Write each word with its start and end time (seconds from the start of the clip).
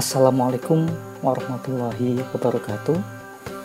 Assalamualaikum 0.00 0.88
warahmatullahi 1.20 2.24
wabarakatuh. 2.32 2.96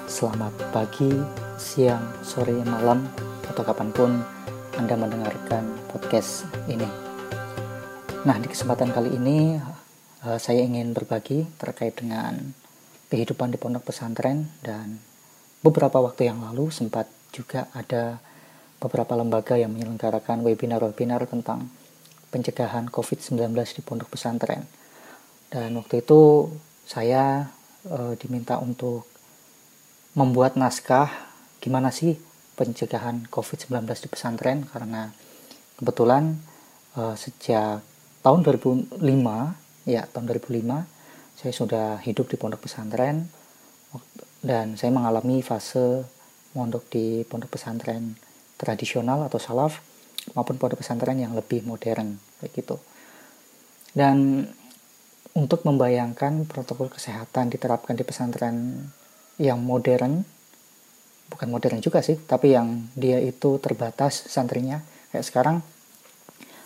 Selamat 0.03 0.51
pagi, 0.75 1.07
siang, 1.55 2.11
sore, 2.27 2.59
malam 2.59 3.07
Atau 3.47 3.63
kapan 3.63 3.87
pun 3.95 4.19
Anda 4.75 4.99
mendengarkan 4.99 5.63
podcast 5.87 6.43
ini. 6.67 6.83
Nah 8.27 8.35
di 8.35 8.51
kesempatan 8.51 8.91
kali 8.91 9.15
ini 9.15 9.55
eh, 10.27 10.35
Saya 10.35 10.67
ingin 10.67 10.91
berbagi 10.91 11.47
terkait 11.55 11.95
dengan 11.95 12.35
Kehidupan 13.07 13.55
di 13.55 13.57
pondok 13.57 13.95
pesantren 13.95 14.51
Dan 14.59 14.99
beberapa 15.63 16.03
waktu 16.03 16.35
yang 16.35 16.43
lalu 16.43 16.67
sempat 16.67 17.07
juga 17.31 17.71
ada 17.71 18.19
Beberapa 18.83 19.15
lembaga 19.15 19.55
yang 19.55 19.71
menyelenggarakan 19.71 20.43
webinar-webinar 20.43 21.31
tentang 21.31 21.71
pencegahan 22.27 22.91
COVID-19 22.91 23.55
di 23.55 23.79
pondok 23.87 24.11
pesantren 24.11 24.67
dan 25.49 25.77
waktu 25.77 26.01
itu 26.01 26.51
saya 26.85 27.49
e, 27.85 28.17
diminta 28.17 28.57
untuk 28.57 29.05
membuat 30.17 30.57
naskah 30.57 31.09
gimana 31.61 31.89
sih 31.89 32.17
pencegahan 32.55 33.27
COVID-19 33.29 33.85
di 33.85 34.09
pesantren. 34.09 34.65
Karena 34.65 35.09
kebetulan 35.77 36.37
e, 36.97 37.01
sejak 37.13 37.81
tahun 38.25 38.39
2005 38.41 39.01
ya 39.85 40.01
tahun 40.09 40.25
2005 40.33 41.39
saya 41.39 41.53
sudah 41.53 41.87
hidup 42.01 42.31
di 42.31 42.37
pondok 42.39 42.65
pesantren. 42.65 43.27
Dan 44.45 44.77
saya 44.77 44.93
mengalami 44.93 45.41
fase 45.41 46.05
mondok 46.53 46.85
di 46.93 47.25
pondok 47.25 47.57
pesantren 47.57 48.13
tradisional 48.55 49.25
atau 49.25 49.41
salaf 49.41 49.81
maupun 50.37 50.57
pondok 50.57 50.81
pesantren 50.81 51.17
yang 51.17 51.33
lebih 51.33 51.65
modern 51.65 52.17
kayak 52.39 52.51
gitu. 52.53 52.77
Dan 53.95 54.45
untuk 55.35 55.67
membayangkan 55.67 56.47
protokol 56.47 56.87
kesehatan 56.87 57.51
diterapkan 57.51 57.93
di 57.93 58.03
pesantren 58.07 58.87
yang 59.35 59.59
modern 59.59 60.23
bukan 61.27 61.47
modern 61.51 61.83
juga 61.83 61.99
sih 61.99 62.15
tapi 62.15 62.55
yang 62.55 62.87
dia 62.95 63.19
itu 63.19 63.59
terbatas 63.59 64.31
santrinya 64.31 64.79
kayak 65.11 65.25
sekarang 65.27 65.57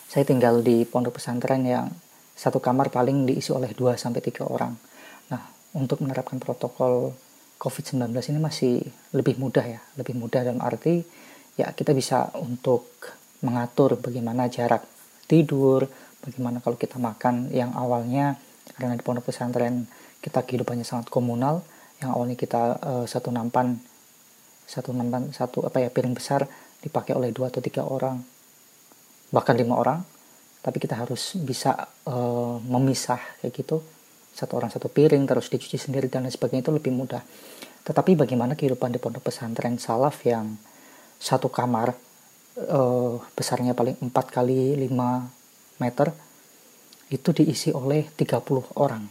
saya 0.10 0.26
tinggal 0.26 0.66
di 0.66 0.90
pondok 0.90 1.22
pesantren 1.22 1.62
yang 1.66 1.86
satu 2.34 2.58
kamar 2.58 2.90
paling 2.90 3.30
diisi 3.30 3.54
oleh 3.54 3.76
2 3.76 3.94
sampai 3.94 4.26
3 4.26 4.48
orang. 4.48 4.74
Nah, 5.30 5.42
untuk 5.78 6.02
menerapkan 6.02 6.42
protokol 6.42 7.14
COVID-19 7.62 8.10
ini 8.34 8.40
masih 8.42 8.82
lebih 9.14 9.38
mudah 9.38 9.62
ya, 9.62 9.84
lebih 10.00 10.18
mudah 10.18 10.42
dalam 10.42 10.64
arti 10.66 11.06
ya 11.60 11.76
kita 11.76 11.94
bisa 11.94 12.32
untuk 12.40 12.88
mengatur 13.44 14.00
bagaimana 14.02 14.48
jarak 14.48 14.82
tidur, 15.28 15.86
bagaimana 16.24 16.64
kalau 16.64 16.80
kita 16.80 16.96
makan 16.98 17.54
yang 17.54 17.76
awalnya 17.76 18.40
karena 18.76 18.98
di 18.98 19.04
pondok 19.06 19.32
pesantren 19.32 19.88
kita 20.20 20.44
kehidupannya 20.44 20.84
sangat 20.84 21.08
komunal 21.08 21.64
yang 22.04 22.16
awalnya 22.16 22.36
kita 22.36 22.80
uh, 22.80 23.06
satu 23.08 23.32
nampan 23.32 23.80
satu 24.70 24.94
nampan 24.94 25.34
satu 25.34 25.66
apa 25.66 25.82
ya 25.82 25.90
piring 25.90 26.14
besar 26.14 26.46
dipakai 26.80 27.18
oleh 27.18 27.34
dua 27.34 27.50
atau 27.50 27.60
tiga 27.60 27.84
orang 27.88 28.40
bahkan 29.34 29.56
lima 29.56 29.78
orang. 29.78 30.02
Tapi 30.60 30.76
kita 30.76 31.00
harus 31.00 31.40
bisa 31.40 31.72
uh, 32.12 32.60
memisah 32.60 33.40
kayak 33.40 33.54
gitu. 33.56 33.80
Satu 34.36 34.60
orang 34.60 34.68
satu 34.68 34.92
piring 34.92 35.24
terus 35.24 35.48
dicuci 35.48 35.80
sendiri 35.80 36.12
dan 36.12 36.28
lain 36.28 36.36
sebagainya 36.36 36.68
itu 36.68 36.74
lebih 36.76 36.92
mudah. 36.92 37.24
Tetapi 37.88 38.20
bagaimana 38.20 38.60
kehidupan 38.60 38.92
di 38.92 39.00
pondok 39.00 39.32
pesantren 39.32 39.80
salaf 39.80 40.20
yang 40.28 40.60
satu 41.16 41.48
kamar 41.48 41.96
uh, 42.60 43.16
besarnya 43.36 43.72
paling 43.72 43.96
4 44.04 44.12
kali 44.12 44.76
5 44.76 45.80
meter 45.80 46.08
itu 47.10 47.30
diisi 47.34 47.74
oleh 47.74 48.06
30 48.14 48.78
orang. 48.78 49.04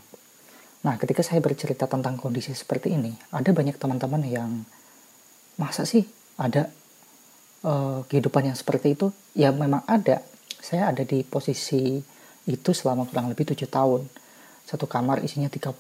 Nah, 0.87 0.95
ketika 0.95 1.27
saya 1.27 1.43
bercerita 1.43 1.91
tentang 1.91 2.15
kondisi 2.15 2.55
seperti 2.55 2.95
ini, 2.95 3.11
ada 3.35 3.51
banyak 3.51 3.75
teman-teman 3.75 4.23
yang 4.23 4.51
masa 5.59 5.83
sih 5.83 6.07
ada 6.39 6.71
uh, 7.67 8.07
kehidupan 8.07 8.47
yang 8.47 8.57
seperti 8.59 8.95
itu? 8.95 9.11
Ya 9.35 9.51
memang 9.51 9.83
ada. 9.91 10.23
Saya 10.63 10.95
ada 10.95 11.03
di 11.03 11.27
posisi 11.27 11.99
itu 12.47 12.71
selama 12.71 13.11
kurang 13.11 13.27
lebih 13.27 13.51
tujuh 13.51 13.67
tahun. 13.67 14.07
Satu 14.63 14.87
kamar 14.87 15.27
isinya 15.27 15.51
30. 15.51 15.75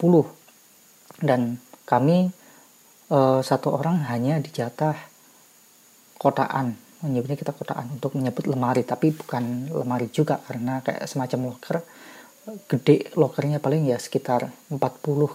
Dan 1.23 1.63
kami 1.87 2.35
uh, 3.15 3.41
satu 3.41 3.79
orang 3.79 4.03
hanya 4.11 4.43
dijatah 4.43 4.99
kotaan. 6.19 6.75
Menyebutnya 7.05 7.39
kita 7.39 7.55
kotaan 7.55 7.95
untuk 7.95 8.19
menyebut 8.19 8.51
lemari, 8.51 8.83
tapi 8.83 9.15
bukan 9.15 9.71
lemari 9.71 10.11
juga 10.11 10.43
karena 10.43 10.83
kayak 10.83 11.07
semacam 11.07 11.55
locker 11.55 11.79
gede 12.65 13.13
lokernya 13.13 13.61
paling 13.61 13.85
ya 13.93 14.01
sekitar 14.01 14.49
40 14.73 14.81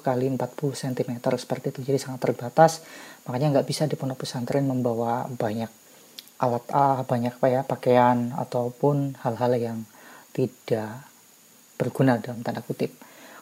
kali 0.02 0.26
40 0.34 0.42
cm 0.58 1.12
seperti 1.38 1.70
itu 1.70 1.80
jadi 1.86 2.00
sangat 2.02 2.26
terbatas. 2.26 2.82
Makanya 3.30 3.60
nggak 3.60 3.68
bisa 3.70 3.86
di 3.86 3.94
pondok 3.94 4.26
pesantren 4.26 4.66
membawa 4.66 5.30
banyak 5.30 5.70
alat 6.42 6.66
A 6.74 7.06
banyak 7.06 7.38
apa 7.38 7.48
ya 7.48 7.62
pakaian 7.62 8.34
ataupun 8.34 9.16
hal-hal 9.22 9.52
yang 9.56 9.80
tidak 10.34 11.06
berguna 11.78 12.18
dalam 12.18 12.42
tanda 12.42 12.66
kutip. 12.66 12.98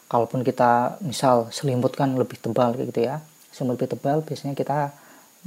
Kalaupun 0.06 0.44
kita 0.44 1.00
misal 1.00 1.48
selimut 1.48 1.96
kan 1.96 2.12
lebih 2.12 2.36
tebal 2.36 2.76
gitu 2.76 3.00
ya. 3.00 3.24
Selimut 3.48 3.80
lebih 3.80 3.96
tebal 3.96 4.20
biasanya 4.20 4.52
kita 4.52 4.92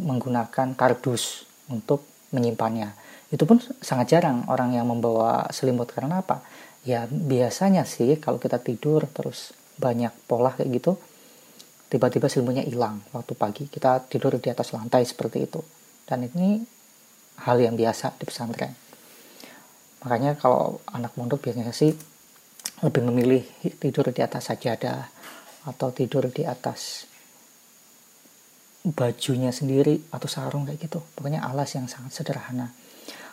menggunakan 0.01 0.73
kardus 0.73 1.45
untuk 1.69 2.14
menyimpannya. 2.35 2.91
Itu 3.31 3.47
pun 3.47 3.63
sangat 3.79 4.11
jarang 4.11 4.43
orang 4.51 4.75
yang 4.75 4.85
membawa 4.91 5.47
selimut. 5.55 5.87
Karena 5.95 6.19
apa? 6.19 6.43
Ya 6.83 7.07
biasanya 7.07 7.87
sih 7.87 8.19
kalau 8.19 8.37
kita 8.37 8.59
tidur 8.59 9.07
terus 9.09 9.55
banyak 9.79 10.11
pola 10.29 10.55
kayak 10.55 10.69
gitu 10.71 10.95
tiba-tiba 11.89 12.27
selimutnya 12.27 12.67
hilang 12.67 12.99
waktu 13.15 13.33
pagi. 13.33 13.63
Kita 13.71 14.03
tidur 14.03 14.35
di 14.35 14.49
atas 14.51 14.75
lantai 14.75 15.07
seperti 15.07 15.47
itu. 15.47 15.63
Dan 16.03 16.27
ini 16.27 16.61
hal 17.47 17.57
yang 17.57 17.73
biasa 17.79 18.19
di 18.19 18.23
pesantren. 18.27 18.75
Makanya 20.05 20.37
kalau 20.37 20.83
anak 20.93 21.17
mondok 21.17 21.49
biasanya 21.49 21.73
sih 21.73 21.89
lebih 22.83 23.01
memilih 23.09 23.43
tidur 23.81 24.11
di 24.13 24.21
atas 24.21 24.51
sajadah 24.51 25.09
atau 25.65 25.89
tidur 25.89 26.29
di 26.29 26.45
atas 26.45 27.09
bajunya 28.85 29.49
sendiri 29.49 29.97
atau 30.13 30.29
sarung 30.29 30.69
kayak 30.69 30.85
gitu 30.85 31.01
pokoknya 31.17 31.41
alas 31.41 31.73
yang 31.73 31.89
sangat 31.89 32.13
sederhana 32.13 32.69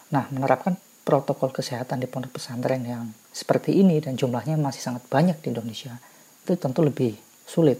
nah 0.09 0.25
menerapkan 0.33 0.81
protokol 1.03 1.51
kesehatan 1.51 1.99
di 1.99 2.09
pondok 2.09 2.39
pesantren 2.39 2.83
yang 2.87 3.11
seperti 3.35 3.75
ini 3.75 3.99
dan 3.99 4.15
jumlahnya 4.15 4.57
masih 4.57 4.81
sangat 4.81 5.03
banyak 5.11 5.37
di 5.43 5.51
Indonesia 5.51 5.99
itu 6.43 6.59
tentu 6.59 6.83
lebih 6.83 7.15
sulit. 7.47 7.79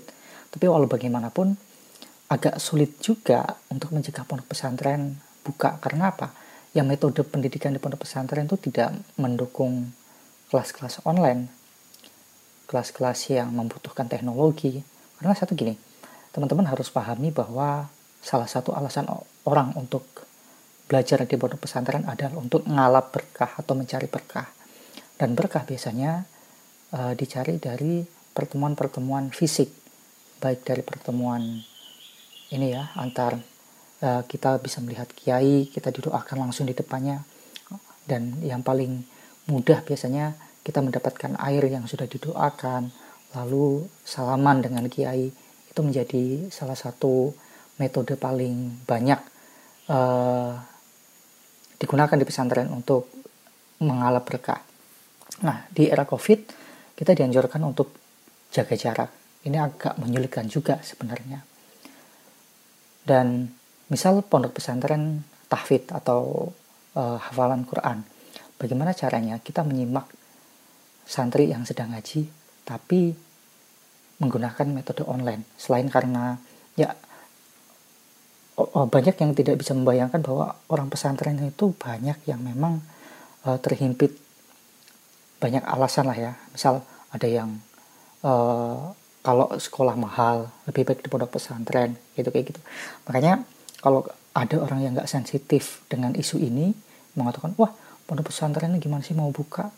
Tapi 0.53 0.65
walau 0.71 0.87
bagaimanapun 0.87 1.55
agak 2.31 2.63
sulit 2.63 3.01
juga 3.03 3.59
untuk 3.69 3.93
mencegah 3.93 4.25
pondok 4.25 4.53
pesantren 4.53 5.19
buka 5.43 5.81
karena 5.83 6.15
apa? 6.15 6.31
Ya 6.73 6.87
metode 6.87 7.21
pendidikan 7.27 7.75
di 7.75 7.81
pondok 7.83 8.07
pesantren 8.07 8.49
itu 8.49 8.57
tidak 8.57 8.97
mendukung 9.21 9.93
kelas-kelas 10.49 11.05
online, 11.05 11.49
kelas-kelas 12.69 13.33
yang 13.33 13.53
membutuhkan 13.53 14.09
teknologi. 14.09 14.81
Karena 15.21 15.37
satu 15.37 15.53
gini, 15.53 15.77
teman-teman 16.33 16.67
harus 16.67 16.89
pahami 16.89 17.29
bahwa 17.29 17.93
salah 18.25 18.49
satu 18.49 18.73
alasan 18.73 19.05
orang 19.45 19.77
untuk 19.77 20.03
belajar 20.89 21.25
di 21.25 21.37
pondok 21.37 21.65
pesantren 21.65 22.05
adalah 22.09 22.37
untuk 22.41 22.65
ngalap 22.65 23.13
berkah 23.13 23.53
atau 23.57 23.77
mencari 23.77 24.09
berkah. 24.09 24.49
Dan 25.17 25.37
berkah 25.37 25.63
biasanya 25.63 26.25
uh, 26.97 27.13
dicari 27.13 27.61
dari 27.61 28.03
pertemuan-pertemuan 28.33 29.31
fisik, 29.31 29.71
baik 30.41 30.65
dari 30.65 30.83
pertemuan 30.83 31.63
ini 32.53 32.67
ya 32.75 32.93
antar 32.97 33.39
uh, 34.03 34.23
kita 34.25 34.59
bisa 34.61 34.81
melihat 34.81 35.09
kiai, 35.13 35.69
kita 35.69 35.93
didoakan 35.93 36.49
langsung 36.49 36.65
di 36.67 36.75
depannya, 36.75 37.23
dan 38.09 38.41
yang 38.43 38.65
paling 38.65 39.05
mudah 39.47 39.85
biasanya 39.85 40.35
kita 40.63 40.79
mendapatkan 40.81 41.39
air 41.39 41.65
yang 41.71 41.85
sudah 41.87 42.07
didoakan, 42.07 42.91
lalu 43.35 43.87
salaman 44.03 44.63
dengan 44.63 44.87
kiai 44.87 45.31
itu 45.73 45.81
menjadi 45.81 46.53
salah 46.53 46.77
satu 46.77 47.33
metode 47.81 48.21
paling 48.21 48.85
banyak 48.85 49.21
uh, 49.89 50.53
digunakan 51.81 52.15
di 52.21 52.29
pesantren 52.29 52.69
untuk 52.69 53.09
mengalap 53.81 54.29
berkah. 54.29 54.61
Nah, 55.43 55.67
di 55.73 55.89
era 55.89 56.05
COVID, 56.05 56.41
kita 56.95 57.17
dianjurkan 57.17 57.59
untuk 57.65 57.91
jaga 58.53 58.77
jarak. 58.77 59.11
Ini 59.43 59.59
agak 59.59 59.99
menyulitkan 59.99 60.47
juga 60.47 60.79
sebenarnya. 60.85 61.43
Dan 63.03 63.51
misal 63.91 64.23
pondok 64.23 64.63
pesantren 64.63 65.27
tahfidz 65.51 65.91
atau 65.91 66.53
uh, 66.95 67.19
hafalan 67.19 67.67
Quran. 67.67 68.07
Bagaimana 68.61 68.95
caranya 68.95 69.43
kita 69.43 69.67
menyimak 69.67 70.07
santri 71.03 71.51
yang 71.51 71.67
sedang 71.67 71.91
ngaji, 71.91 72.31
tapi 72.63 73.32
menggunakan 74.19 74.67
metode 74.69 75.07
online. 75.07 75.47
Selain 75.57 75.89
karena 75.89 76.37
ya 76.77 76.93
banyak 78.73 79.17
yang 79.17 79.33
tidak 79.33 79.57
bisa 79.65 79.73
membayangkan 79.73 80.21
bahwa 80.21 80.55
orang 80.69 80.93
pesantren 80.93 81.41
itu 81.41 81.73
banyak 81.73 82.21
yang 82.29 82.41
memang 82.45 82.85
uh, 83.49 83.57
terhimpit. 83.59 84.13
Banyak 85.41 85.65
alasan 85.65 86.07
lah 86.07 86.19
ya. 86.19 86.33
Misal 86.53 86.85
ada 87.11 87.29
yang 87.29 87.59
uh, 88.23 88.93
kalau 89.23 89.47
sekolah 89.55 89.95
mahal 89.95 90.51
lebih 90.69 90.83
baik 90.83 91.01
di 91.07 91.09
pondok 91.09 91.39
pesantren 91.39 91.97
gitu 92.19 92.29
kayak 92.29 92.55
gitu. 92.55 92.61
Makanya 93.09 93.43
kalau 93.81 94.07
ada 94.33 94.57
orang 94.61 94.81
yang 94.85 94.93
nggak 94.95 95.11
sensitif 95.11 95.85
dengan 95.89 96.15
isu 96.15 96.39
ini 96.41 96.75
mengatakan 97.17 97.55
wah 97.57 97.73
pondok 98.05 98.31
pesantren 98.31 98.77
gimana 98.79 99.03
sih 99.03 99.17
mau 99.17 99.31
buka? 99.33 99.71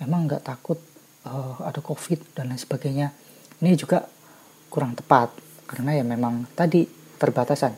Emang 0.00 0.24
nggak 0.24 0.46
takut 0.46 0.80
uh, 1.28 1.60
ada 1.62 1.84
covid 1.84 2.20
dan 2.32 2.48
lain 2.48 2.60
sebagainya 2.60 3.12
ini 3.60 3.76
juga 3.76 4.04
kurang 4.68 4.96
tepat 4.96 5.32
karena 5.68 6.00
ya 6.00 6.04
memang 6.04 6.48
tadi 6.52 6.84
terbatasan 7.20 7.72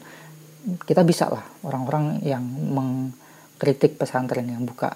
kita 0.87 1.03
bisa 1.03 1.27
lah 1.27 1.43
orang-orang 1.67 2.23
yang 2.23 2.43
mengkritik 2.47 3.99
pesantren 3.99 4.47
yang 4.47 4.63
buka 4.63 4.95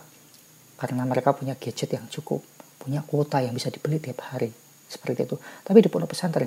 karena 0.77 1.03
mereka 1.09 1.35
punya 1.35 1.59
gadget 1.59 1.99
yang 1.99 2.07
cukup 2.07 2.41
punya 2.87 3.03
kuota 3.03 3.43
yang 3.43 3.51
bisa 3.51 3.67
dibeli 3.75 3.99
tiap 3.99 4.23
hari 4.31 4.47
seperti 4.87 5.27
itu. 5.27 5.37
Tapi 5.37 5.83
di 5.83 5.91
pondok 5.91 6.15
pesantren 6.15 6.47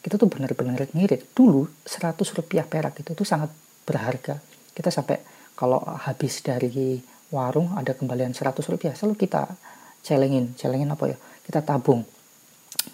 kita 0.00 0.16
tuh 0.16 0.28
benar-benar 0.32 0.88
ngirit. 0.92 1.36
Dulu 1.36 1.84
100 1.84 2.16
rupiah 2.36 2.64
perak 2.64 3.04
itu 3.04 3.12
tuh 3.12 3.28
sangat 3.28 3.52
berharga. 3.84 4.40
Kita 4.72 4.88
sampai 4.88 5.20
kalau 5.52 5.84
habis 5.84 6.40
dari 6.40 7.00
warung 7.32 7.76
ada 7.76 7.92
kembalian 7.92 8.32
100 8.32 8.64
rupiah 8.68 8.92
selalu 8.96 9.16
kita 9.20 9.48
celengin. 10.00 10.56
Celengin 10.56 10.88
apa 10.88 11.04
ya? 11.12 11.16
Kita 11.44 11.60
tabung 11.60 12.04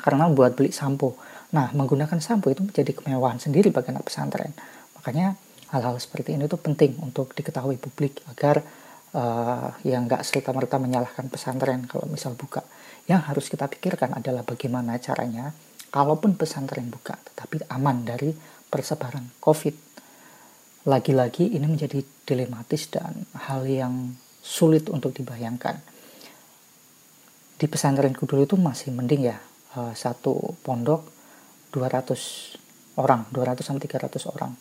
karena 0.00 0.30
buat 0.32 0.56
beli 0.56 0.72
sampo. 0.72 1.20
Nah 1.52 1.70
menggunakan 1.76 2.18
sampo 2.22 2.48
itu 2.48 2.64
menjadi 2.64 2.96
kemewahan 2.96 3.42
sendiri 3.42 3.68
bagi 3.74 3.92
anak 3.92 4.08
pesantren. 4.08 4.54
Makanya 4.96 5.36
hal-hal 5.70 5.96
seperti 6.00 6.34
ini 6.34 6.48
tuh 6.48 6.58
penting 6.58 6.96
untuk 7.02 7.36
diketahui 7.36 7.76
publik 7.78 8.24
agar 8.30 8.64
uh, 9.14 9.70
yang 9.84 10.08
nggak 10.08 10.22
serta 10.24 10.50
merta 10.56 10.80
menyalahkan 10.80 11.28
pesantren 11.28 11.84
kalau 11.84 12.08
misal 12.08 12.34
buka. 12.34 12.64
Yang 13.06 13.20
harus 13.28 13.46
kita 13.50 13.66
pikirkan 13.66 14.16
adalah 14.16 14.46
bagaimana 14.46 14.96
caranya 15.02 15.52
kalaupun 15.90 16.38
pesantren 16.38 16.86
buka 16.88 17.18
tetapi 17.18 17.66
aman 17.70 18.06
dari 18.06 18.32
persebaran 18.70 19.36
covid. 19.42 19.74
Lagi-lagi 20.88 21.52
ini 21.52 21.66
menjadi 21.68 22.00
dilematis 22.24 22.88
dan 22.88 23.28
hal 23.36 23.68
yang 23.68 24.16
sulit 24.40 24.88
untuk 24.88 25.12
dibayangkan. 25.12 25.76
Di 27.60 27.68
pesantrenku 27.68 28.24
dulu 28.24 28.48
itu 28.48 28.56
masih 28.56 28.88
mending 28.96 29.28
ya 29.28 29.36
uh, 29.76 29.92
satu 29.94 30.56
pondok 30.64 31.06
200 31.74 32.98
orang 32.98 33.26
200 33.30 33.62
sampai 33.62 33.86
300 33.86 34.32
orang. 34.34 34.52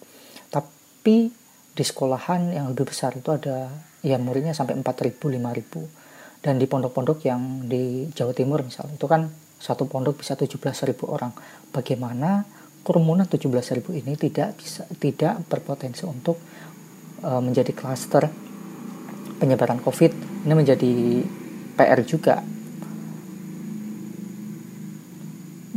Tapi 0.49 1.31
di 1.73 1.83
sekolahan 1.85 2.53
yang 2.53 2.65
lebih 2.73 2.91
besar 2.91 3.15
itu 3.15 3.29
ada 3.31 3.71
ya 4.03 4.19
muridnya 4.19 4.51
sampai 4.51 4.75
4000 4.77 5.15
5000 5.15 6.43
dan 6.43 6.55
di 6.55 6.65
pondok-pondok 6.67 7.19
yang 7.27 7.67
di 7.67 8.07
Jawa 8.15 8.31
Timur 8.31 8.63
misalnya 8.63 8.95
itu 8.95 9.07
kan 9.07 9.27
satu 9.59 9.91
pondok 9.91 10.23
bisa 10.23 10.39
17.000 10.39 10.95
orang. 11.03 11.35
Bagaimana 11.75 12.47
kerumunan 12.79 13.27
17.000 13.27 13.83
ini 13.91 14.15
tidak 14.15 14.55
bisa 14.55 14.87
tidak 14.95 15.43
berpotensi 15.51 16.07
untuk 16.07 16.39
uh, 17.27 17.43
menjadi 17.43 17.75
klaster 17.75 18.31
penyebaran 19.35 19.83
COVID? 19.83 20.11
Ini 20.47 20.53
menjadi 20.55 20.91
PR 21.75 21.99
juga 22.07 22.39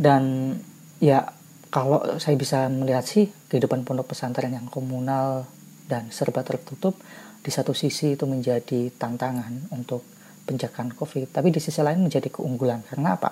dan 0.03 0.55
ya 0.99 1.31
kalau 1.71 2.19
saya 2.19 2.35
bisa 2.35 2.67
melihat 2.67 3.07
sih 3.07 3.31
kehidupan 3.47 3.87
pondok 3.87 4.13
pesantren 4.13 4.51
yang 4.51 4.67
komunal 4.67 5.47
dan 5.87 6.11
serba 6.11 6.43
tertutup 6.43 6.99
di 7.39 7.51
satu 7.55 7.71
sisi 7.71 8.19
itu 8.19 8.27
menjadi 8.27 8.91
tantangan 8.99 9.71
untuk 9.71 10.03
penjagaan 10.43 10.91
COVID 10.99 11.31
tapi 11.31 11.55
di 11.55 11.63
sisi 11.63 11.79
lain 11.81 12.03
menjadi 12.03 12.29
keunggulan. 12.35 12.83
Karena 12.83 13.15
apa? 13.15 13.31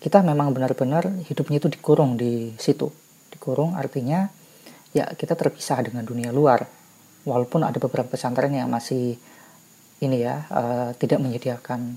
Kita 0.00 0.24
memang 0.24 0.50
benar-benar 0.56 1.28
hidupnya 1.28 1.60
itu 1.60 1.68
dikurung 1.68 2.16
di 2.16 2.56
situ. 2.56 2.88
Dikurung 3.30 3.76
artinya 3.76 4.26
ya 4.96 5.12
kita 5.12 5.36
terpisah 5.36 5.84
dengan 5.84 6.08
dunia 6.08 6.32
luar. 6.32 6.64
Walaupun 7.22 7.62
ada 7.62 7.78
beberapa 7.78 8.10
pesantren 8.10 8.50
yang 8.50 8.66
masih 8.66 9.14
ini 10.02 10.18
ya 10.18 10.42
uh, 10.50 10.90
tidak 10.98 11.22
menyediakan 11.22 11.94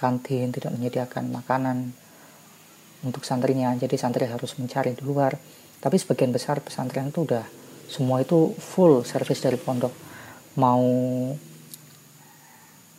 kantin 0.00 0.48
tidak 0.48 0.72
menyediakan 0.72 1.28
makanan 1.28 1.92
untuk 3.04 3.24
santrinya. 3.24 3.72
Jadi 3.76 3.96
santri 3.96 4.28
harus 4.28 4.56
mencari 4.56 4.92
di 4.92 5.02
luar. 5.04 5.36
Tapi 5.80 5.96
sebagian 5.96 6.32
besar 6.32 6.60
pesantren 6.60 7.08
itu 7.08 7.24
udah 7.24 7.44
semua 7.88 8.20
itu 8.20 8.52
full 8.60 9.02
service 9.02 9.40
dari 9.40 9.56
pondok. 9.56 9.92
Mau 10.60 10.84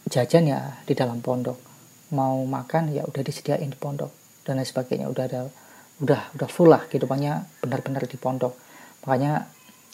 jajan 0.09 0.43
ya 0.49 0.81
di 0.83 0.93
dalam 0.97 1.21
pondok. 1.21 1.57
Mau 2.11 2.43
makan 2.43 2.91
ya 2.91 3.05
udah 3.05 3.21
disediain 3.21 3.69
di 3.69 3.77
pondok. 3.77 4.11
Dan 4.41 4.57
lain 4.57 4.67
sebagainya. 4.67 5.07
Udah 5.07 5.23
ada 5.29 5.41
udah 6.01 6.33
udah 6.33 6.49
full 6.49 6.73
lah 6.73 6.89
kehidupannya 6.89 7.61
benar-benar 7.61 8.09
di 8.09 8.17
pondok. 8.17 8.57
Makanya 9.05 9.45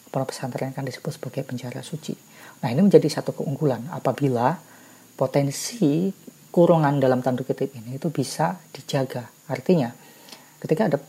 pondok 0.07 0.31
pesantren 0.31 0.71
kan 0.71 0.88
disebut 0.88 1.19
sebagai 1.19 1.44
penjara 1.44 1.83
suci. 1.83 2.15
Nah 2.63 2.71
ini 2.71 2.81
menjadi 2.81 3.19
satu 3.19 3.36
keunggulan. 3.36 3.92
Apabila 3.92 4.56
potensi 5.19 6.10
kurungan 6.50 6.98
dalam 6.98 7.19
tanda 7.21 7.44
kutip 7.44 7.69
ini 7.75 8.00
itu 8.00 8.10
bisa 8.10 8.57
dijaga 8.71 9.37
Artinya, 9.47 9.91
ketika 10.59 10.91
ada 10.91 10.99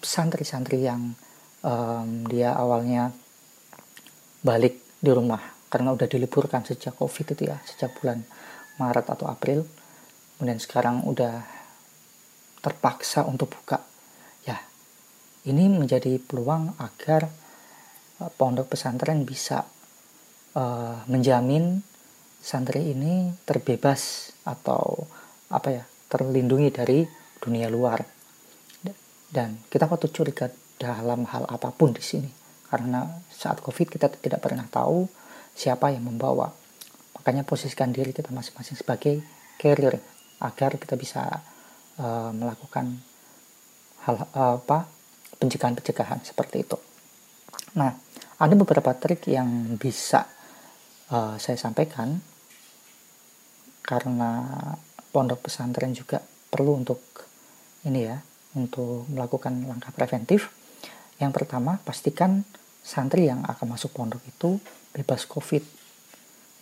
santri-santri 0.00 0.84
yang 0.84 1.12
um, 1.64 2.08
dia 2.28 2.56
awalnya 2.56 3.12
balik 4.40 5.00
di 5.00 5.10
rumah 5.12 5.40
karena 5.68 5.92
udah 5.92 6.08
diliburkan 6.08 6.64
sejak 6.64 6.96
covid 6.96 7.36
itu 7.36 7.48
ya 7.48 7.56
sejak 7.62 7.92
bulan 8.00 8.24
Maret 8.80 9.06
atau 9.12 9.28
April 9.28 9.64
kemudian 10.40 10.56
sekarang 10.56 11.04
udah 11.04 11.44
terpaksa 12.64 13.28
untuk 13.28 13.52
buka. 13.52 13.80
Ya 14.44 14.56
ini 15.44 15.68
menjadi 15.68 16.16
peluang 16.16 16.76
agar 16.80 17.28
uh, 18.20 18.30
pondok 18.32 18.72
pesantren 18.72 19.28
bisa 19.28 19.64
uh, 20.56 21.04
menjamin 21.08 21.84
santri 22.40 22.96
ini 22.96 23.36
terbebas 23.44 24.32
atau 24.48 25.04
apa 25.52 25.68
ya 25.68 25.84
terlindungi 26.08 26.68
dari 26.72 27.04
dunia 27.40 27.66
luar. 27.72 28.04
Dan 29.30 29.62
kita 29.70 29.86
patut 29.86 30.10
curiga 30.10 30.50
dalam 30.74 31.22
hal 31.30 31.46
apa 31.46 31.70
pun 31.70 31.94
di 31.94 32.02
sini. 32.02 32.30
Karena 32.66 33.06
saat 33.30 33.62
covid 33.62 33.90
kita 33.90 34.10
tidak 34.10 34.42
pernah 34.42 34.66
tahu 34.66 35.06
siapa 35.54 35.90
yang 35.94 36.06
membawa. 36.06 36.50
Makanya 37.18 37.46
posisikan 37.46 37.94
diri 37.94 38.10
kita 38.10 38.34
masing-masing 38.34 38.78
sebagai 38.78 39.22
carrier 39.60 40.00
agar 40.40 40.80
kita 40.80 40.96
bisa 40.96 41.22
uh, 42.00 42.32
melakukan 42.32 42.96
hal 44.08 44.16
uh, 44.32 44.56
apa 44.56 44.88
pencegahan-pencegahan 45.36 46.24
seperti 46.24 46.64
itu. 46.64 46.78
Nah, 47.76 47.92
ada 48.40 48.54
beberapa 48.56 48.96
trik 48.96 49.30
yang 49.30 49.78
bisa 49.78 50.26
uh, 51.12 51.36
saya 51.38 51.60
sampaikan. 51.60 52.18
Karena 53.84 54.46
pondok 55.10 55.50
pesantren 55.50 55.90
juga 55.90 56.22
perlu 56.22 56.78
untuk 56.78 57.29
ini 57.86 58.00
ya 58.04 58.18
untuk 58.56 59.06
melakukan 59.08 59.64
langkah 59.66 59.94
preventif. 59.94 60.50
Yang 61.20 61.32
pertama, 61.42 61.78
pastikan 61.84 62.42
santri 62.80 63.28
yang 63.28 63.44
akan 63.44 63.76
masuk 63.76 63.92
pondok 63.92 64.24
itu 64.24 64.56
bebas 64.96 65.28
COVID. 65.28 65.62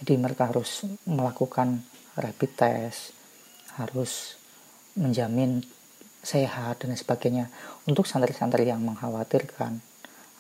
Jadi 0.03 0.15
mereka 0.19 0.51
harus 0.51 0.87
melakukan 1.07 1.83
rapid 2.19 2.51
test, 2.55 3.15
harus 3.79 4.39
menjamin 4.99 5.63
sehat 6.23 6.83
dan 6.83 6.95
sebagainya. 6.95 7.51
Untuk 7.87 8.07
santri-santri 8.07 8.67
yang 8.67 8.83
mengkhawatirkan, 8.83 9.79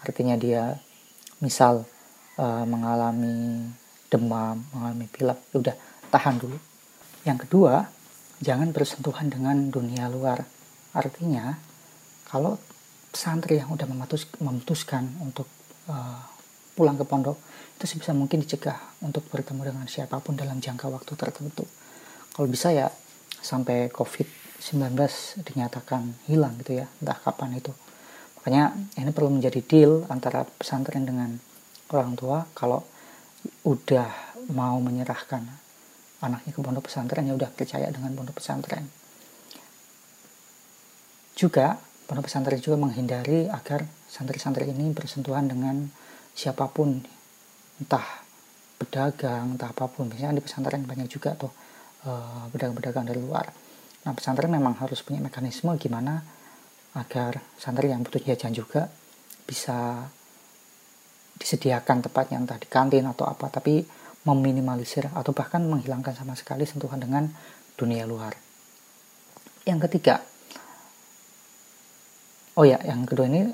artinya 0.02 0.34
dia 0.34 0.78
misal 1.38 1.86
e, 2.34 2.46
mengalami 2.66 3.70
demam, 4.10 4.62
mengalami 4.74 5.06
pilek, 5.10 5.38
ya 5.54 5.56
udah 5.62 5.76
tahan 6.10 6.36
dulu. 6.38 6.58
Yang 7.22 7.38
kedua, 7.46 7.86
jangan 8.42 8.70
bersentuhan 8.74 9.30
dengan 9.30 9.70
dunia 9.70 10.10
luar 10.10 10.57
Artinya, 10.98 11.54
kalau 12.26 12.58
santri 13.14 13.62
yang 13.62 13.70
udah 13.70 13.86
memutus, 13.86 14.26
memutuskan 14.42 15.06
untuk 15.22 15.46
uh, 15.86 16.18
pulang 16.74 16.98
ke 16.98 17.06
pondok, 17.06 17.38
itu 17.78 17.86
sebisa 17.86 18.10
mungkin 18.10 18.42
dicegah 18.42 18.98
untuk 19.06 19.30
bertemu 19.30 19.70
dengan 19.70 19.86
siapa 19.86 20.18
pun 20.18 20.34
dalam 20.34 20.58
jangka 20.58 20.90
waktu 20.90 21.14
tertentu. 21.14 21.62
Kalau 22.34 22.50
bisa 22.50 22.74
ya 22.74 22.90
sampai 23.38 23.94
COVID-19 23.94 24.98
dinyatakan 25.46 26.26
hilang 26.26 26.58
gitu 26.58 26.82
ya, 26.82 26.90
entah 26.98 27.18
kapan 27.22 27.62
itu. 27.62 27.70
Makanya 28.42 28.74
ini 28.98 29.10
perlu 29.14 29.30
menjadi 29.30 29.62
deal 29.62 30.02
antara 30.10 30.42
pesantren 30.42 31.06
dengan 31.06 31.38
orang 31.94 32.18
tua 32.18 32.42
kalau 32.58 32.82
udah 33.62 34.08
mau 34.50 34.76
menyerahkan 34.82 35.46
anaknya 36.18 36.50
ke 36.50 36.60
pondok 36.60 36.90
pesantren 36.90 37.28
ya 37.28 37.34
udah 37.38 37.50
percaya 37.52 37.86
dengan 37.88 38.12
pondok 38.12 38.42
pesantren 38.42 38.88
juga 41.38 41.78
pondok 42.10 42.26
pesantren 42.26 42.58
juga 42.58 42.74
menghindari 42.74 43.46
agar 43.46 43.86
santri-santri 44.10 44.66
ini 44.66 44.90
bersentuhan 44.90 45.46
dengan 45.46 45.86
siapa 46.34 46.66
pun 46.66 46.98
entah 47.78 48.26
pedagang 48.74 49.54
entah 49.54 49.70
apa 49.70 49.86
pun 49.86 50.10
biasanya 50.10 50.34
di 50.34 50.42
pesantren 50.42 50.82
banyak 50.82 51.06
juga 51.06 51.38
tuh 51.38 51.52
eh, 52.02 52.44
pedagang-pedagang 52.50 53.06
dari 53.06 53.22
luar 53.22 53.46
nah 54.02 54.12
pesantren 54.18 54.50
memang 54.50 54.74
harus 54.82 54.98
punya 55.06 55.22
mekanisme 55.22 55.70
gimana 55.78 56.18
agar 56.98 57.38
santri 57.54 57.94
yang 57.94 58.02
butuh 58.02 58.18
jajan 58.18 58.50
juga 58.50 58.90
bisa 59.46 60.10
disediakan 61.38 62.02
tepatnya 62.02 62.42
entah 62.42 62.58
di 62.58 62.66
kantin 62.66 63.06
atau 63.06 63.30
apa 63.30 63.46
tapi 63.46 63.86
meminimalisir 64.26 65.06
atau 65.14 65.30
bahkan 65.30 65.62
menghilangkan 65.62 66.12
sama 66.12 66.34
sekali 66.34 66.66
sentuhan 66.66 66.98
dengan 66.98 67.30
dunia 67.78 68.04
luar. 68.04 68.34
Yang 69.62 69.88
ketiga, 69.88 70.20
oh 72.58 72.66
ya, 72.66 72.82
yang 72.82 73.06
kedua 73.06 73.30
ini 73.30 73.46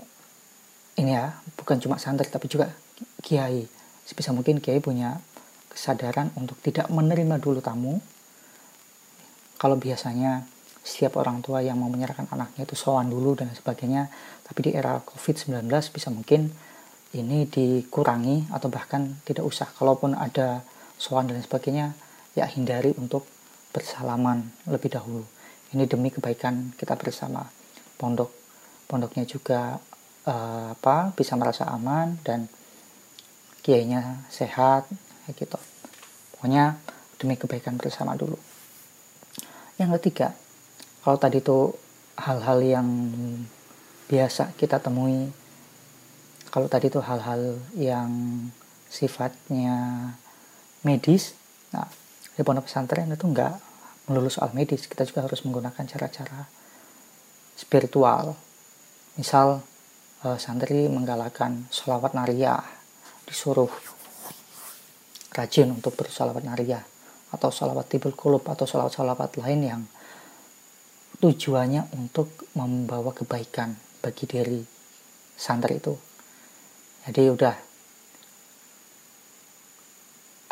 ini 0.96 1.12
ya 1.12 1.36
bukan 1.60 1.76
cuma 1.76 2.00
santri 2.00 2.26
tapi 2.32 2.48
juga 2.48 2.72
kiai. 3.20 3.68
Sebisa 4.08 4.32
mungkin 4.32 4.64
kiai 4.64 4.80
punya 4.80 5.20
kesadaran 5.68 6.32
untuk 6.40 6.56
tidak 6.64 6.88
menerima 6.88 7.36
dulu 7.36 7.60
tamu. 7.60 8.00
Kalau 9.60 9.76
biasanya 9.76 10.48
setiap 10.84 11.16
orang 11.20 11.40
tua 11.40 11.64
yang 11.64 11.80
mau 11.80 11.88
menyerahkan 11.88 12.28
anaknya 12.32 12.68
itu 12.68 12.76
sowan 12.76 13.08
dulu 13.08 13.36
dan 13.36 13.52
sebagainya, 13.52 14.08
tapi 14.44 14.68
di 14.68 14.70
era 14.76 15.00
COVID-19 15.00 15.68
bisa 15.68 16.08
mungkin 16.12 16.52
ini 17.16 17.48
dikurangi 17.48 18.52
atau 18.52 18.68
bahkan 18.68 19.20
tidak 19.24 19.48
usah. 19.48 19.68
Kalaupun 19.72 20.12
ada 20.12 20.60
sowan 21.00 21.32
dan 21.32 21.40
sebagainya, 21.40 21.96
ya 22.36 22.44
hindari 22.44 22.92
untuk 23.00 23.24
bersalaman 23.72 24.52
lebih 24.68 24.92
dahulu. 24.92 25.24
Ini 25.72 25.88
demi 25.88 26.12
kebaikan 26.12 26.76
kita 26.76 26.94
bersama. 26.94 27.48
Pondok 27.96 28.43
pondoknya 28.86 29.24
juga 29.24 29.80
uh, 30.28 30.74
apa 30.76 31.12
bisa 31.16 31.34
merasa 31.34 31.68
aman 31.68 32.16
dan 32.24 32.46
kiainya 33.64 34.28
sehat 34.28 34.88
kayak 35.24 35.36
gitu. 35.36 35.58
Pokoknya 36.36 36.76
demi 37.16 37.40
kebaikan 37.40 37.80
bersama 37.80 38.12
dulu. 38.18 38.36
Yang 39.80 39.98
ketiga, 39.98 40.36
kalau 41.00 41.16
tadi 41.16 41.40
itu 41.40 41.72
hal-hal 42.14 42.58
yang 42.62 42.88
biasa 44.06 44.54
kita 44.54 44.78
temui 44.78 45.32
kalau 46.54 46.70
tadi 46.70 46.86
itu 46.86 47.02
hal-hal 47.02 47.58
yang 47.74 48.10
sifatnya 48.86 49.74
medis 50.86 51.34
nah 51.74 51.88
di 52.36 52.42
pondok 52.46 52.70
pesantren 52.70 53.10
itu 53.10 53.26
enggak 53.26 53.58
melulu 54.06 54.30
soal 54.30 54.54
medis 54.54 54.86
kita 54.86 55.02
juga 55.02 55.26
harus 55.26 55.42
menggunakan 55.42 55.82
cara-cara 55.88 56.46
spiritual 57.58 58.38
misal 59.14 59.62
eh, 60.26 60.38
santri 60.38 60.90
menggalakkan 60.90 61.66
sholawat 61.70 62.14
nariyah 62.14 62.62
disuruh 63.24 63.70
rajin 65.34 65.74
untuk 65.74 65.98
bersolawat 65.98 66.46
nariyah 66.46 66.84
atau 67.34 67.50
sholawat 67.50 67.90
tibul 67.90 68.14
kulub 68.14 68.46
atau 68.46 68.62
sholawat-sholawat 68.62 69.42
lain 69.42 69.60
yang 69.66 69.82
tujuannya 71.18 71.90
untuk 71.98 72.46
membawa 72.54 73.10
kebaikan 73.10 73.74
bagi 73.98 74.30
diri 74.30 74.62
santri 75.34 75.82
itu. 75.82 75.94
Jadi 77.04 77.22
udah 77.26 77.54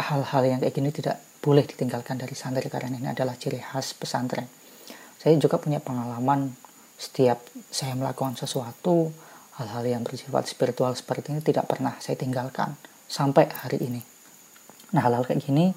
hal-hal 0.03 0.43
yang 0.43 0.59
kayak 0.59 0.75
gini 0.75 0.91
tidak 0.91 1.17
boleh 1.39 1.63
ditinggalkan 1.63 2.19
dari 2.19 2.35
santri 2.35 2.67
karena 2.67 2.99
ini 2.99 3.09
adalah 3.11 3.39
ciri 3.39 3.63
khas 3.63 3.95
pesantren. 3.95 4.47
Saya 5.23 5.39
juga 5.39 5.63
punya 5.63 5.79
pengalaman 5.79 6.51
setiap 7.03 7.43
saya 7.75 7.99
melakukan 7.99 8.39
sesuatu 8.39 9.11
hal-hal 9.59 9.99
yang 9.99 10.03
bersifat 10.07 10.47
spiritual 10.47 10.95
seperti 10.95 11.35
ini 11.35 11.43
tidak 11.43 11.67
pernah 11.67 11.99
saya 11.99 12.15
tinggalkan 12.15 12.79
sampai 13.11 13.51
hari 13.51 13.83
ini 13.83 14.13
Nah 14.93 15.01
hal-hal 15.09 15.25
kayak 15.25 15.41
gini 15.43 15.73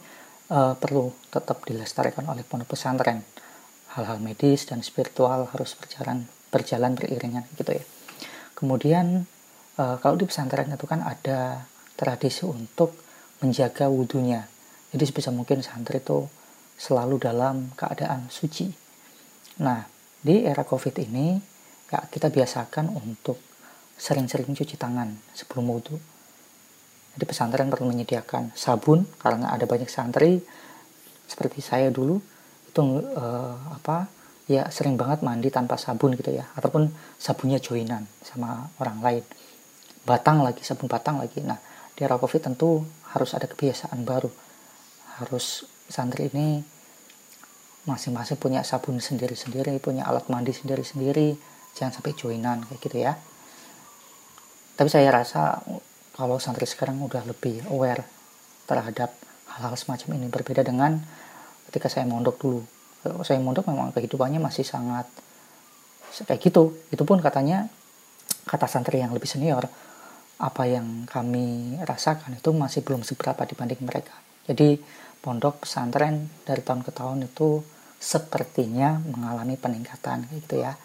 uh, 0.52 0.76
perlu 0.76 1.12
tetap 1.32 1.64
dilestarikan 1.64 2.28
oleh 2.28 2.44
pondok 2.44 2.76
pesantren. 2.76 3.24
Hal-hal 3.96 4.20
medis 4.20 4.68
dan 4.68 4.84
spiritual 4.84 5.48
harus 5.56 5.72
berjalan 5.80 6.28
berjalan 6.52 6.96
beriringan 7.00 7.48
gitu 7.56 7.72
ya. 7.80 7.84
Kemudian 8.56 9.24
uh, 9.80 9.96
kalau 10.04 10.20
di 10.20 10.28
pesantren 10.28 10.68
itu 10.68 10.84
kan 10.88 11.04
ada 11.04 11.64
tradisi 11.96 12.44
untuk 12.44 12.96
menjaga 13.40 13.88
wudhunya. 13.88 14.48
Jadi 14.92 15.04
sebisa 15.08 15.32
mungkin 15.32 15.64
santri 15.64 16.04
itu 16.04 16.28
selalu 16.76 17.24
dalam 17.24 17.72
keadaan 17.80 18.28
suci. 18.28 18.68
Nah 19.64 19.95
di 20.26 20.42
era 20.42 20.66
covid 20.66 20.98
ini 21.06 21.38
ya 21.86 22.02
kita 22.10 22.34
biasakan 22.34 22.90
untuk 22.98 23.38
sering-sering 23.94 24.58
cuci 24.58 24.74
tangan 24.74 25.14
sebelum 25.38 25.70
wudhu. 25.70 26.02
Jadi 27.16 27.24
pesantren 27.30 27.70
perlu 27.70 27.94
menyediakan 27.94 28.58
sabun 28.58 29.06
karena 29.22 29.54
ada 29.54 29.70
banyak 29.70 29.88
santri 29.88 30.42
seperti 31.30 31.62
saya 31.62 31.94
dulu 31.94 32.20
itu 32.68 32.82
uh, 33.16 33.56
apa 33.72 34.10
ya 34.50 34.68
sering 34.68 35.00
banget 35.00 35.24
mandi 35.24 35.48
tanpa 35.48 35.80
sabun 35.80 36.18
gitu 36.20 36.34
ya 36.34 36.44
ataupun 36.58 36.92
sabunnya 37.16 37.62
joinan 37.62 38.04
sama 38.20 38.68
orang 38.82 39.00
lain. 39.00 39.24
Batang 40.04 40.42
lagi 40.42 40.66
sabun 40.66 40.90
batang 40.90 41.22
lagi. 41.22 41.40
Nah 41.46 41.62
di 41.96 42.02
era 42.04 42.20
covid 42.20 42.52
tentu 42.52 42.84
harus 43.14 43.32
ada 43.32 43.48
kebiasaan 43.48 44.04
baru. 44.04 44.28
Harus 45.24 45.64
santri 45.88 46.28
ini 46.34 46.75
masing-masing 47.86 48.42
punya 48.42 48.66
sabun 48.66 48.98
sendiri-sendiri 48.98 49.78
punya 49.78 50.10
alat 50.10 50.26
mandi 50.30 50.52
sendiri-sendiri 50.54 51.38
jangan 51.78 52.02
sampai 52.02 52.14
joinan 52.18 52.66
kayak 52.66 52.80
gitu 52.82 52.98
ya. 53.04 53.14
Tapi 54.76 54.90
saya 54.92 55.08
rasa 55.12 55.60
kalau 56.16 56.40
santri 56.40 56.68
sekarang 56.68 57.00
udah 57.00 57.24
lebih 57.28 57.64
aware 57.72 58.04
terhadap 58.66 59.14
hal-hal 59.56 59.76
semacam 59.76 60.20
ini 60.20 60.28
berbeda 60.32 60.64
dengan 60.64 61.00
ketika 61.70 61.88
saya 61.92 62.08
mondok 62.08 62.36
dulu. 62.40 62.62
Kalau 63.04 63.22
saya 63.22 63.38
mondok 63.38 63.70
memang 63.70 63.94
kehidupannya 63.94 64.40
masih 64.42 64.66
sangat 64.66 65.06
kayak 66.24 66.42
gitu. 66.42 66.76
Itu 66.90 67.04
pun 67.04 67.20
katanya 67.20 67.68
kata 68.48 68.66
santri 68.72 69.04
yang 69.04 69.12
lebih 69.12 69.28
senior 69.28 69.68
apa 70.36 70.64
yang 70.68 71.08
kami 71.08 71.80
rasakan 71.84 72.36
itu 72.36 72.52
masih 72.52 72.84
belum 72.84 73.04
seberapa 73.08 73.40
dibanding 73.48 73.80
mereka. 73.84 74.16
Jadi 74.48 74.80
pondok 75.24 75.64
pesantren 75.64 76.28
dari 76.44 76.60
tahun 76.60 76.84
ke 76.84 76.92
tahun 76.92 77.28
itu 77.28 77.64
sepertinya 78.06 79.02
mengalami 79.02 79.58
peningkatan 79.58 80.30
gitu 80.30 80.62
ya. 80.62 80.78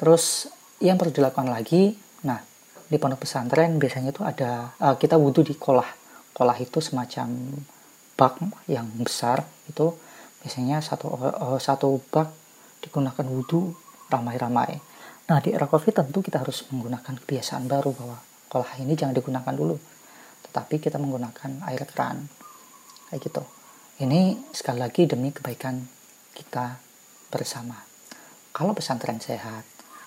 Terus 0.00 0.48
yang 0.80 0.96
perlu 0.96 1.12
dilakukan 1.12 1.52
lagi 1.52 1.92
nah 2.24 2.40
di 2.88 2.96
pondok 2.96 3.28
pesantren 3.28 3.76
biasanya 3.76 4.08
itu 4.16 4.24
ada 4.24 4.72
uh, 4.80 4.96
kita 4.96 5.20
wudhu 5.20 5.44
di 5.44 5.52
kolah. 5.60 5.86
Kolah 6.32 6.56
itu 6.56 6.80
semacam 6.80 7.28
bak 8.16 8.40
yang 8.72 8.88
besar 9.04 9.44
itu 9.68 9.92
biasanya 10.40 10.80
satu 10.80 11.12
uh, 11.12 11.60
satu 11.60 12.00
bak 12.08 12.32
digunakan 12.80 13.26
wudhu 13.28 13.76
ramai-ramai. 14.08 14.80
Nah 15.28 15.38
di 15.44 15.52
era 15.52 15.68
covid 15.68 15.92
tentu 15.92 16.24
kita 16.24 16.40
harus 16.40 16.64
menggunakan 16.72 17.20
kebiasaan 17.20 17.68
baru 17.68 17.92
bahwa 17.92 18.16
kolah 18.48 18.72
ini 18.80 18.96
jangan 18.96 19.12
digunakan 19.12 19.52
dulu. 19.52 19.76
Tetapi 20.48 20.80
kita 20.80 20.96
menggunakan 20.96 21.68
air 21.68 21.84
keran 21.84 22.32
kayak 23.12 23.20
gitu 23.20 23.44
ini 24.02 24.34
sekali 24.50 24.82
lagi 24.82 25.06
demi 25.06 25.30
kebaikan 25.30 25.78
kita 26.34 26.82
bersama. 27.30 27.78
Kalau 28.50 28.74
pesantren 28.74 29.22
sehat 29.22 29.62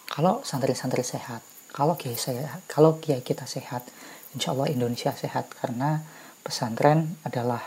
kalau 0.07 0.43
santri-santri 0.43 1.03
sehat 1.03 1.39
kalau 1.71 1.95
kiai 1.95 2.19
saya 2.19 2.59
kalau 2.67 2.99
kiai 2.99 3.23
kita 3.23 3.47
sehat 3.47 3.87
insya 4.35 4.51
Allah 4.51 4.67
Indonesia 4.67 5.15
sehat. 5.15 5.47
Karena 5.55 6.03
pesantren 6.43 7.15
adalah 7.23 7.63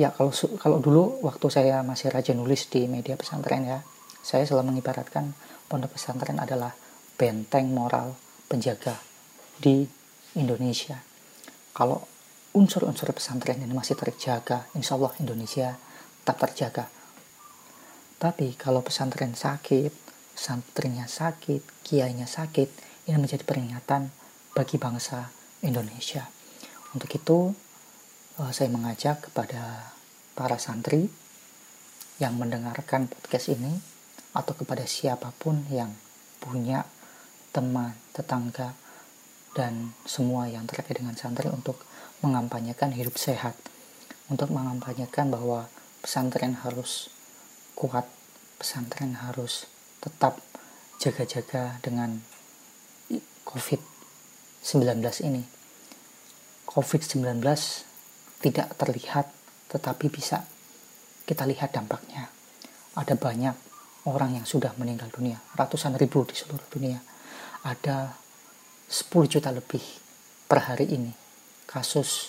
ya 0.00 0.08
kalau 0.16 0.32
kalau 0.56 0.80
dulu 0.80 1.20
waktu 1.20 1.46
saya 1.52 1.84
masih 1.84 2.08
rajin 2.08 2.40
nulis 2.40 2.68
di 2.72 2.88
media 2.88 3.16
pesantren 3.16 3.68
ya 3.68 3.80
saya 4.24 4.48
selalu 4.48 4.72
mengibaratkan 4.76 5.36
pondok 5.68 5.98
pesantren 5.98 6.40
adalah 6.40 6.72
benteng 7.20 7.68
moral 7.68 8.16
penjaga 8.48 8.96
di 9.60 9.84
Indonesia. 10.40 10.96
Kalau 11.76 12.11
unsur-unsur 12.52 13.12
pesantren 13.12 13.60
ini 13.60 13.72
masih 13.72 13.96
terjaga 13.96 14.68
insya 14.76 14.96
Allah 14.96 15.12
Indonesia 15.20 15.76
tetap 16.22 16.36
terjaga 16.48 16.84
tapi 18.22 18.54
kalau 18.54 18.84
pesantren 18.84 19.34
sakit 19.34 19.90
santrinya 20.32 21.04
sakit 21.10 21.84
kiainya 21.84 22.24
sakit 22.24 22.68
ini 23.06 23.18
menjadi 23.18 23.42
peringatan 23.42 24.14
bagi 24.54 24.76
bangsa 24.78 25.32
Indonesia. 25.64 26.28
Untuk 26.92 27.10
itu, 27.10 27.50
eh, 28.38 28.52
saya 28.52 28.68
mengajak 28.70 29.30
kepada 29.30 29.92
para 30.38 30.56
santri 30.60 31.08
yang 32.20 32.38
mendengarkan 32.38 33.10
podcast 33.10 33.50
ini 33.50 33.74
atau 34.32 34.54
kepada 34.54 34.86
siapa 34.86 35.34
pun 35.36 35.66
yang 35.68 35.92
punya 36.38 36.86
teman, 37.52 37.96
tetangga, 38.16 38.72
dan 39.52 39.92
semua 40.08 40.48
yang 40.48 40.64
terkait 40.64 40.96
dengan 40.96 41.12
santri 41.18 41.52
untuk 41.52 41.84
mengampanyekan 42.22 42.94
hidup 42.94 43.18
sehat, 43.18 43.58
untuk 44.30 44.48
mengampanyekan 44.54 45.28
bahwa 45.28 45.66
pesantren 46.00 46.54
harus 46.62 47.10
kuat, 47.74 48.06
pesantren 48.56 49.18
harus 49.18 49.66
tetap 49.98 50.38
jaga-jaga 51.02 51.82
dengan 51.82 52.22
COVID-19 53.44 55.02
ini. 55.26 55.42
COVID-19 56.64 57.42
tidak 58.40 58.68
terlihat 58.78 59.26
tetapi 59.68 60.06
bisa 60.08 60.46
kita 61.26 61.44
lihat 61.44 61.74
dampaknya. 61.74 62.30
Ada 62.96 63.18
banyak 63.18 63.56
orang 64.08 64.38
yang 64.40 64.46
sudah 64.46 64.72
meninggal 64.78 65.10
dunia, 65.10 65.42
ratusan 65.58 65.98
ribu 65.98 66.22
di 66.24 66.38
seluruh 66.38 66.64
dunia. 66.70 67.02
Ada 67.66 68.14
10 68.88 69.10
juta 69.26 69.50
lebih 69.50 69.82
per 70.46 70.70
hari 70.70 70.86
ini 70.92 71.21
kasus 71.72 72.28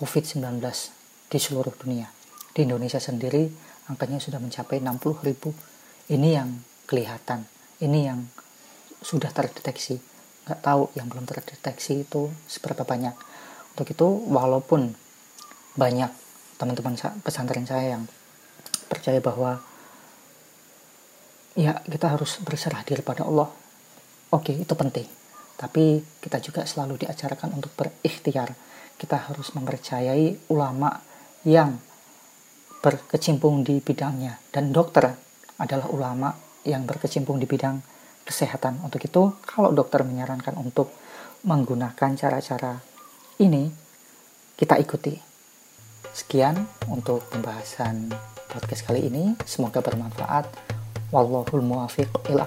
COVID-19 0.00 0.64
di 1.28 1.38
seluruh 1.38 1.76
dunia. 1.76 2.08
Di 2.56 2.64
Indonesia 2.64 2.96
sendiri 2.96 3.52
angkanya 3.92 4.16
sudah 4.16 4.40
mencapai 4.40 4.80
60 4.80 5.28
ribu. 5.28 5.52
Ini 6.08 6.28
yang 6.40 6.48
kelihatan, 6.88 7.44
ini 7.84 8.08
yang 8.08 8.24
sudah 9.04 9.28
terdeteksi. 9.28 10.00
Nggak 10.48 10.60
tahu 10.64 10.88
yang 10.96 11.06
belum 11.12 11.28
terdeteksi 11.28 12.08
itu 12.08 12.32
seberapa 12.48 12.82
banyak. 12.88 13.14
Untuk 13.76 13.92
itu, 13.92 14.08
walaupun 14.32 14.96
banyak 15.76 16.10
teman-teman 16.56 16.96
pesantren 17.20 17.68
saya 17.68 17.96
yang 18.00 18.04
percaya 18.88 19.20
bahwa 19.20 19.60
ya 21.56 21.80
kita 21.84 22.12
harus 22.12 22.40
berserah 22.40 22.84
diri 22.84 23.04
pada 23.04 23.28
Allah. 23.28 23.48
Oke, 24.32 24.56
itu 24.56 24.72
penting 24.76 25.21
tapi 25.56 26.02
kita 26.18 26.42
juga 26.42 26.66
selalu 26.66 27.06
diajarkan 27.06 27.54
untuk 27.54 27.72
berikhtiar. 27.78 28.52
Kita 28.98 29.30
harus 29.30 29.54
mempercayai 29.54 30.50
ulama 30.50 30.90
yang 31.46 31.74
berkecimpung 32.82 33.62
di 33.62 33.78
bidangnya. 33.78 34.38
Dan 34.50 34.74
dokter 34.74 35.06
adalah 35.58 35.86
ulama 35.90 36.34
yang 36.66 36.82
berkecimpung 36.82 37.38
di 37.38 37.46
bidang 37.46 37.78
kesehatan. 38.26 38.82
Untuk 38.82 39.02
itu, 39.02 39.38
kalau 39.46 39.70
dokter 39.70 40.02
menyarankan 40.02 40.58
untuk 40.58 40.90
menggunakan 41.46 42.10
cara-cara 42.18 42.78
ini, 43.42 43.70
kita 44.58 44.78
ikuti. 44.78 45.14
Sekian 46.12 46.58
untuk 46.90 47.24
pembahasan 47.30 48.10
podcast 48.50 48.84
kali 48.84 49.08
ini. 49.08 49.32
Semoga 49.46 49.80
bermanfaat. 49.80 50.50
Wallahul 51.10 51.64
muwafiq 51.64 52.08
ila 52.30 52.46